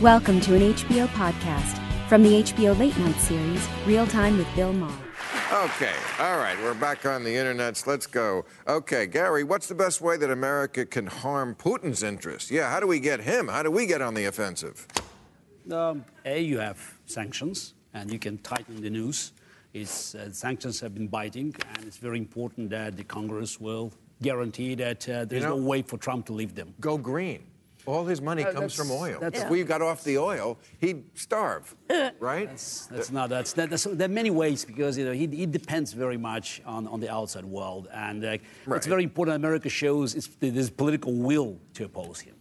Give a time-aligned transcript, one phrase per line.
[0.00, 4.72] Welcome to an HBO podcast from the HBO Late Night series, Real Time with Bill
[4.72, 4.96] Maher.
[5.52, 7.86] Okay, all right, we're back on the internets.
[7.86, 8.46] Let's go.
[8.66, 12.50] Okay, Garry, what's the best way that America can harm Putin's interests?
[12.50, 13.48] Yeah, how do we get him?
[13.48, 14.86] How do we get on the offensive?
[15.70, 19.32] Um, a, you have sanctions, and you can tighten the noose.
[19.74, 24.74] It's, uh, sanctions have been biting, and it's very important that the Congress will guarantee
[24.76, 26.72] that uh, there's know- no way for Trump to leave them.
[26.80, 27.42] Go green.
[27.86, 29.18] All his money Uh, comes from oil.
[29.20, 31.74] that's- If we got off the oil, he'd starve,
[32.20, 32.48] right?
[32.90, 33.28] That's not.
[33.30, 36.60] That's, that, that's there are many ways because you know he, he depends very much
[36.66, 38.28] on, on the outside world, and uh,
[38.66, 38.76] Right.
[38.76, 39.36] it's very important.
[39.36, 42.34] America shows it's, there's political will to oppose him.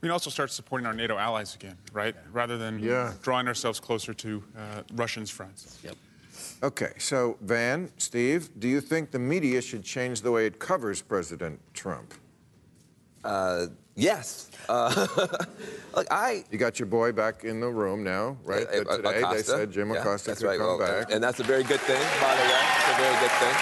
[0.00, 2.14] We can also start supporting our NATO allies again, right?
[2.32, 3.12] Rather than Yeah.
[3.22, 5.78] drawing ourselves closer to uh, Russians' friends.
[5.82, 5.96] Yep.
[6.62, 11.02] Okay, so Van, Steve, do you think the media should change the way it covers
[11.02, 12.14] President Trump?
[13.98, 14.48] Yes.
[14.68, 15.06] Uh,
[15.96, 16.44] look, I.
[16.52, 18.66] You got your boy back in the room now, right?
[18.66, 20.58] uh, But today they said Jim Yeah, Acosta could right.
[20.58, 21.10] come Well, back.
[21.10, 22.60] And that's a very good thing, by the way.
[22.78, 23.56] It's a very good thing.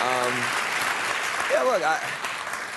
[0.00, 0.32] Um,
[1.52, 1.98] yeah, look, I,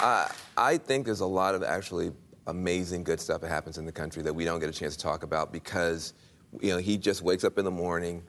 [0.01, 0.31] I,
[0.73, 2.11] I think there's a lot of actually
[2.47, 5.01] amazing good stuff that happens in the country that we don't get a chance to
[5.01, 6.13] talk about because,
[6.59, 8.21] you know, he just wakes up in the morning,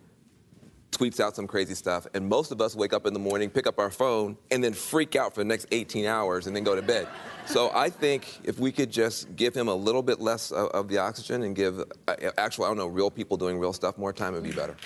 [0.96, 3.66] tweets out some crazy stuff, and most of us wake up in the morning, pick
[3.66, 6.74] up our phone, and then freak out for the next 18 hours and then go
[6.74, 7.08] to bed.
[7.46, 10.88] So I think if we could just give him a little bit less of, of
[10.88, 14.12] the oxygen and give, uh, actually, I don't know, real people doing real stuff more
[14.12, 14.76] time, it'd be better.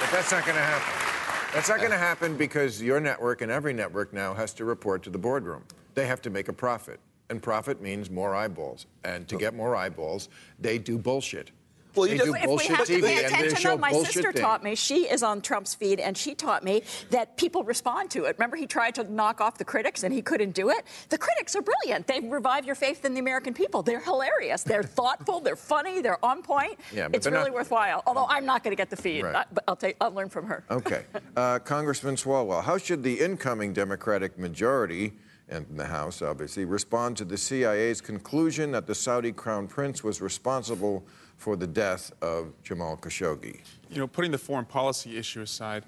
[0.00, 1.06] But that's not going to happen.
[1.54, 5.02] That's not going to happen because your network and every network now has to report
[5.04, 5.64] to the boardroom.
[5.94, 7.00] They have to make a profit.
[7.30, 8.86] And profit means more eyeballs.
[9.04, 10.28] And to get more eyeballs,
[10.60, 11.50] they do bullshit.
[11.96, 14.40] Well, you just- do If we have to pay attention, though, my sister things.
[14.40, 14.74] taught me.
[14.74, 18.36] She is on Trump's feed, and she taught me that people respond to it.
[18.38, 20.84] Remember, he tried to knock off the critics, and he couldn't do it.
[21.08, 22.06] The critics are brilliant.
[22.06, 23.82] They revive your faith in the American people.
[23.82, 24.62] They're hilarious.
[24.62, 25.40] They're thoughtful.
[25.40, 26.00] They're funny.
[26.00, 26.78] They're on point.
[26.92, 28.02] Yeah, but it's really not- worthwhile.
[28.06, 29.36] Although I'm not going to get the feed, Right.
[29.36, 29.96] I- but I'll take.
[30.00, 30.64] I'll learn from her.
[30.70, 31.04] Okay.
[31.36, 35.12] Uh, Congressman Swalwell, how should the incoming Democratic majority,
[35.48, 40.02] and in the House obviously, respond to the CIA's conclusion that the Saudi crown prince
[40.02, 41.04] was responsible
[41.36, 43.60] for the death of Jamal Khashoggi?
[43.90, 45.84] You know, putting the foreign policy issue aside,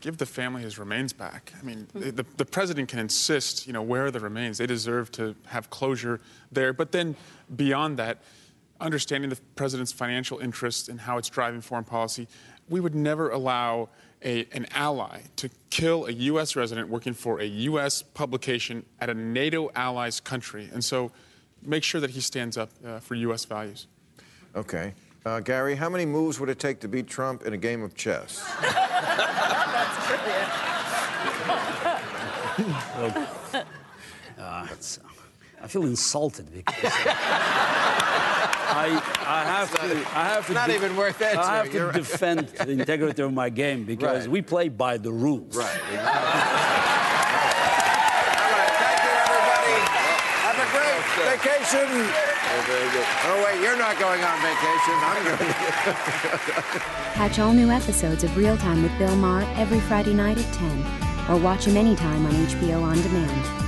[0.00, 1.52] give the family his remains back.
[1.58, 2.00] I mean, hmm.
[2.00, 4.58] the, the president can insist, you know, where are the remains?
[4.58, 6.20] They deserve to have closure
[6.50, 6.72] there.
[6.72, 7.16] But then
[7.54, 8.22] beyond that,
[8.80, 12.28] understanding the president's financial interests and how it's driving foreign policy,
[12.68, 13.88] we would never allow
[14.24, 16.56] a, an ally to kill a U.S.
[16.56, 18.02] resident working for a U.S.
[18.02, 20.68] publication at a NATO ally's country.
[20.72, 21.12] And so
[21.62, 23.44] make sure that he stands up uh, for U.S.
[23.44, 23.86] values.
[24.54, 24.94] Okay.
[25.24, 27.94] Uh, Garry, how many moves would it take to beat Trump in a game of
[27.94, 28.44] chess?
[34.70, 34.98] It's,
[35.62, 36.74] I feel insulted because
[38.70, 39.80] I, I have to.
[40.16, 40.52] I have to.
[40.52, 41.44] not even worth answering.
[41.46, 41.94] I have to right.
[41.94, 44.30] defend the integrity of my game because Right.
[44.30, 45.56] we play by the rules.
[45.56, 45.80] Right.
[45.90, 46.04] All right.
[48.78, 49.76] Thank you, everybody.
[50.46, 51.88] Have a great vacation.
[52.68, 52.88] very.
[53.24, 54.96] Oh, wait, you're not going on vacation.
[55.02, 55.38] I'm going.
[57.14, 60.84] Catch all new episodes of Real Time with Bill Maher every Friday night at 10,
[61.30, 63.67] or watch him anytime on HBO On Demand.